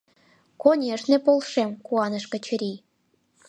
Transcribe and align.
—Конешне, 0.61 1.17
полшем,— 1.25 1.69
куаныш 1.85 2.25
Качырий. 2.31 2.77